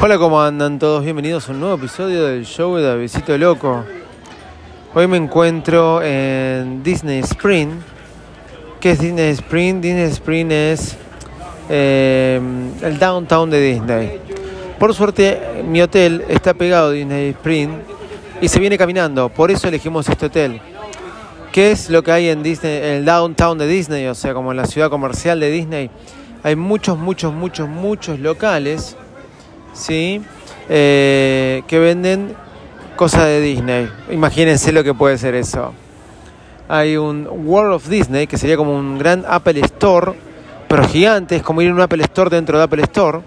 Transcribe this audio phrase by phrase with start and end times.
[0.00, 1.02] Hola, ¿cómo andan todos?
[1.02, 3.84] Bienvenidos a un nuevo episodio del show de Davidito Loco.
[4.94, 7.70] Hoy me encuentro en Disney Spring.
[8.78, 9.80] ¿Qué es Disney Spring?
[9.80, 10.96] Disney Spring es
[11.68, 12.40] eh,
[12.80, 14.20] el downtown de Disney.
[14.78, 17.70] Por suerte, mi hotel está pegado a Disney Spring
[18.40, 19.28] y se viene caminando.
[19.30, 20.60] Por eso elegimos este hotel.
[21.50, 24.06] ¿Qué es lo que hay en Disney, el downtown de Disney?
[24.06, 25.90] O sea, como en la ciudad comercial de Disney.
[26.44, 28.96] Hay muchos, muchos, muchos, muchos locales
[29.78, 30.20] ¿sí?
[30.68, 32.34] Eh, que venden
[32.96, 33.88] cosas de Disney.
[34.10, 35.72] Imagínense lo que puede ser eso.
[36.68, 40.12] Hay un World of Disney, que sería como un gran Apple Store,
[40.68, 43.20] pero gigante, es como ir a un Apple Store dentro de Apple Store.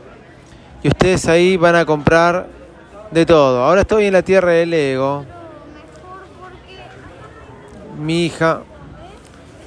[0.83, 2.47] Y ustedes ahí van a comprar
[3.09, 3.63] de todo.
[3.63, 5.25] Ahora estoy en la tierra de Lego.
[7.99, 8.61] Mi hija,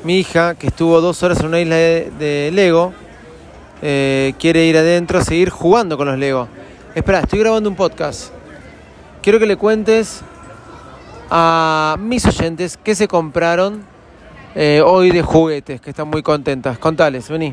[0.04, 2.92] mi hija, que estuvo dos horas en una isla de, Lego,
[3.82, 6.48] eh, quiere ir adentro a seguir jugando con los Lego.
[6.94, 8.32] Espera, estoy grabando un podcast.
[9.20, 10.20] Quiero que le cuentes
[11.28, 13.84] a mis oyentes qué se compraron
[14.54, 16.78] eh, hoy de juguetes, que están muy contentas.
[16.78, 17.52] Contales, vení.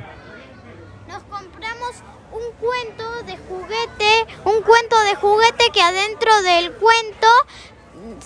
[1.08, 1.90] Nos compramos
[2.32, 7.28] un cuento de juguete, un cuento de juguete que adentro del cuento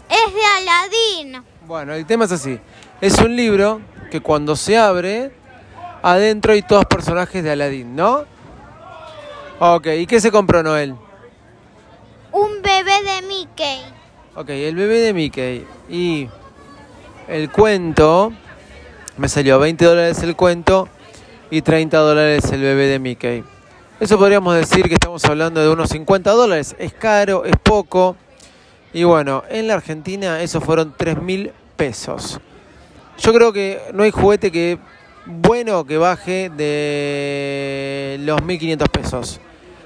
[0.10, 1.46] es de Aladín.
[1.66, 2.60] Bueno, el tema es así.
[3.00, 3.80] Es un libro
[4.12, 5.32] que cuando se abre,
[6.04, 8.26] adentro hay todos personajes de Aladín, ¿no?
[9.60, 11.05] Ok, ¿y qué se compró Noel?
[12.36, 13.80] Un bebé de Mickey.
[14.36, 15.66] Ok, el bebé de Mickey.
[15.88, 16.28] Y
[17.30, 18.34] el cuento,
[19.16, 20.90] me salió 20 dólares el cuento
[21.50, 23.42] y 30 dólares el bebé de Mickey.
[24.02, 26.76] Eso podríamos decir que estamos hablando de unos 50 dólares.
[26.78, 28.18] Es caro, es poco.
[28.92, 32.42] Y bueno, en la Argentina eso fueron 3 mil pesos.
[33.18, 34.78] Yo creo que no hay juguete que
[35.26, 39.40] bueno que baje de los 1500 pesos.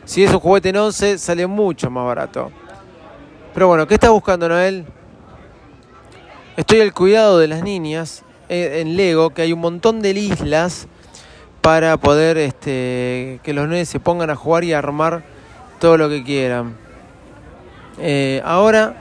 [0.09, 2.51] Si es un juguete en 11, sale mucho más barato.
[3.53, 4.87] Pero bueno, ¿qué estás buscando, Noel?
[6.57, 10.87] Estoy al cuidado de las niñas eh, en Lego, que hay un montón de islas
[11.61, 15.21] para poder este, que los nenes se pongan a jugar y a armar
[15.79, 16.75] todo lo que quieran.
[17.99, 18.95] Eh, ahora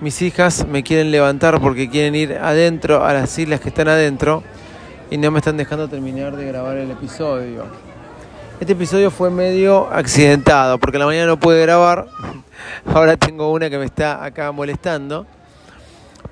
[0.00, 4.42] mis hijas me quieren levantar porque quieren ir adentro a las islas que están adentro
[5.10, 7.66] y no me están dejando terminar de grabar el episodio.
[8.60, 12.08] Este episodio fue medio accidentado porque la mañana no pude grabar.
[12.92, 15.26] Ahora tengo una que me está acá molestando.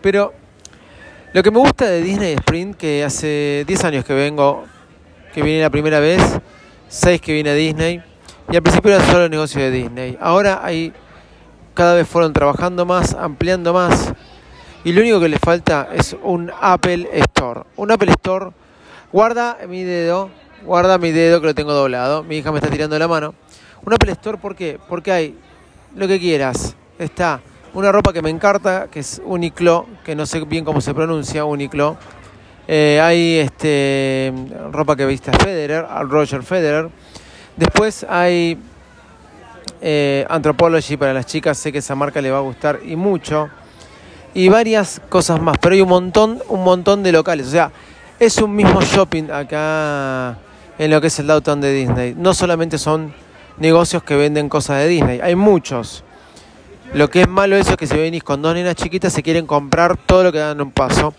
[0.00, 0.34] Pero
[1.32, 4.64] lo que me gusta de Disney Sprint, que hace 10 años que vengo,
[5.32, 6.20] que vine la primera vez,
[6.88, 8.02] 6 que vine a Disney,
[8.50, 10.18] y al principio era solo el negocio de Disney.
[10.20, 10.92] Ahora hay,
[11.74, 14.12] cada vez fueron trabajando más, ampliando más,
[14.82, 17.60] y lo único que le falta es un Apple Store.
[17.76, 18.50] Un Apple Store,
[19.12, 20.30] guarda mi dedo,
[20.64, 22.22] guarda mi dedo que lo tengo doblado.
[22.22, 23.34] Mi hija me está tirando la mano.
[23.84, 24.78] Un Apple Store, ¿por qué?
[24.88, 25.34] Porque hay
[25.94, 26.74] lo que quieras.
[26.98, 27.40] Está
[27.74, 31.44] una ropa que me encanta, que es Uniqlo, que no sé bien cómo se pronuncia,
[31.44, 31.96] Uniqlo.
[32.68, 34.32] Eh, hay este,
[34.72, 36.88] ropa que viste a Federer, a Roger Federer.
[37.56, 38.58] Después hay
[39.80, 43.50] eh, Anthropology para las chicas, sé que esa marca le va a gustar y mucho.
[44.34, 47.46] Y varias cosas más, pero hay un montón, un montón de locales.
[47.46, 47.70] O sea,
[48.18, 50.38] es un mismo shopping acá
[50.78, 52.14] en lo que es el downtown de Disney.
[52.16, 53.12] No solamente son
[53.58, 56.04] negocios que venden cosas de Disney, hay muchos.
[56.94, 59.46] Lo que es malo eso es que si venís con dos nenas chiquitas se quieren
[59.46, 61.12] comprar todo lo que dan un paso.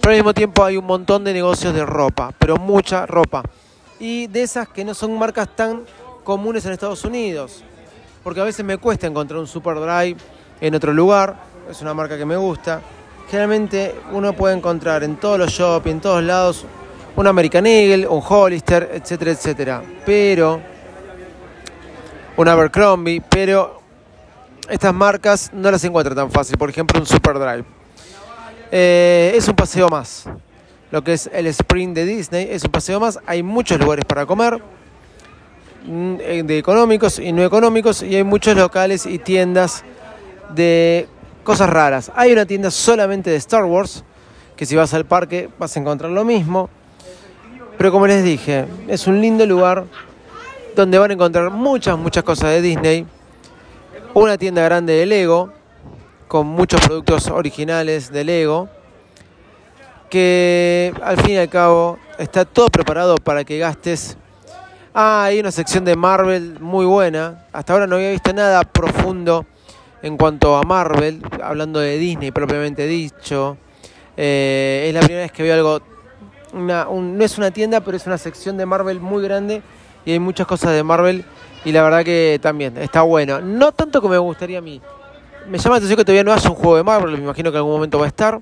[0.00, 3.42] Pero al mismo tiempo hay un montón de negocios de ropa, pero mucha ropa.
[3.98, 5.82] Y de esas que no son marcas tan
[6.24, 7.62] comunes en Estados Unidos.
[8.24, 10.16] Porque a veces me cuesta encontrar un Super Drive
[10.60, 11.36] en otro lugar.
[11.70, 12.80] Es una marca que me gusta.
[13.30, 16.64] Generalmente uno puede encontrar en todos los shopping, en todos lados,
[17.16, 19.82] un American Eagle, un Hollister, etcétera, etcétera.
[20.06, 20.60] Pero,
[22.36, 23.80] un Abercrombie, pero
[24.68, 26.56] estas marcas no las encuentro tan fácil.
[26.56, 27.64] Por ejemplo, un Superdrive.
[28.70, 30.24] Eh, es un paseo más.
[30.90, 33.18] Lo que es el Spring de Disney es un paseo más.
[33.26, 34.60] Hay muchos lugares para comer,
[35.84, 39.84] mm, eh, de económicos y no económicos, y hay muchos locales y tiendas
[40.54, 41.08] de
[41.44, 42.10] cosas raras.
[42.14, 44.04] Hay una tienda solamente de Star Wars,
[44.56, 46.70] que si vas al parque vas a encontrar lo mismo.
[47.80, 49.86] Pero como les dije, es un lindo lugar
[50.76, 53.06] donde van a encontrar muchas, muchas cosas de Disney.
[54.12, 55.50] Una tienda grande de Lego,
[56.28, 58.68] con muchos productos originales de Lego,
[60.10, 64.18] que al fin y al cabo está todo preparado para que gastes.
[64.92, 67.46] Ah, hay una sección de Marvel muy buena.
[67.50, 69.46] Hasta ahora no había visto nada profundo
[70.02, 73.56] en cuanto a Marvel, hablando de Disney propiamente dicho.
[74.18, 75.89] Eh, es la primera vez que veo algo
[76.52, 79.62] no es una tienda, pero es una sección de Marvel muy grande
[80.04, 81.24] y hay muchas cosas de Marvel
[81.64, 83.40] Y la verdad que también está bueno.
[83.40, 84.80] No tanto como me gustaría a mí.
[85.46, 87.56] Me llama la atención que todavía no haya un juego de Marvel, me imagino que
[87.56, 88.40] en algún momento va a estar.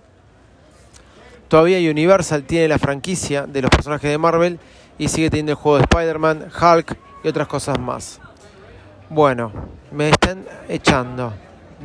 [1.49, 4.59] Todavía Universal tiene la franquicia de los personajes de Marvel
[4.99, 8.21] y sigue teniendo el juego de Spider-Man, Hulk y otras cosas más.
[9.09, 9.51] Bueno,
[9.91, 11.33] me están echando.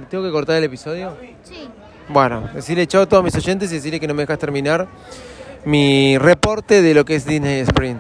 [0.09, 1.15] ¿Tengo que cortar el episodio?
[1.43, 1.69] Sí.
[2.09, 4.87] Bueno, decirle chao a todos mis oyentes y decirle que no me dejas terminar
[5.65, 7.97] mi reporte de lo que es Disney Spring.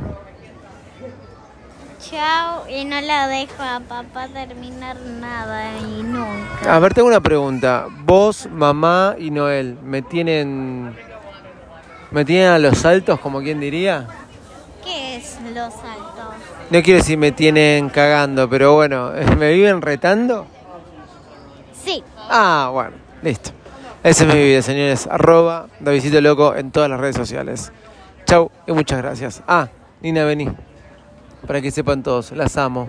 [1.99, 2.67] Chao.
[2.69, 6.75] Y no la dejo a papá terminar nada y nunca.
[6.75, 7.87] A ver, tengo una pregunta.
[7.89, 10.95] Vos, mamá y Noel, ¿me tienen.
[12.11, 14.07] ¿Me tienen a los saltos, como quien diría?
[14.83, 16.35] ¿Qué es los saltos?
[16.69, 20.45] No quiero decir me tienen cagando, pero bueno, ¿me viven retando?
[21.83, 22.03] Sí.
[22.29, 23.51] Ah, bueno, listo.
[24.03, 25.07] Ese es mi vida, señores.
[25.09, 27.71] Arroba Davidito Loco en todas las redes sociales.
[28.25, 29.41] Chau y muchas gracias.
[29.47, 29.67] Ah,
[30.01, 30.49] Nina, vení.
[31.47, 32.87] Para que sepan todos, las amo.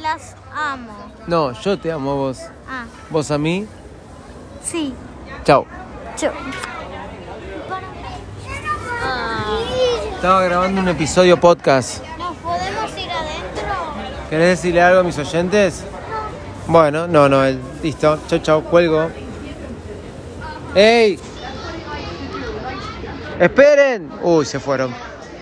[0.00, 0.92] Las amo.
[1.26, 2.40] No, yo te amo a vos.
[2.68, 3.66] Ah, Vos a mí.
[4.62, 4.94] sí.
[5.44, 5.64] Chau.
[6.16, 6.32] Chao.
[9.02, 9.58] Ah,
[10.14, 12.04] Estaba grabando un episodio podcast.
[12.18, 13.62] ¿Nos podemos ir adentro?
[14.28, 15.84] ¿Querés decirle algo a mis oyentes?
[16.66, 17.42] Bueno, no, no,
[17.82, 18.18] listo.
[18.28, 19.08] Chau, chau, cuelgo.
[20.74, 21.18] ¡Ey!
[23.40, 24.10] ¡Esperen!
[24.22, 24.94] Uy, se fueron.